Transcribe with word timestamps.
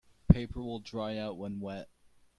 Paper 0.27 0.63
will 0.63 0.79
dry 0.79 1.15
out 1.15 1.37
when 1.37 1.59
wet. 1.59 1.87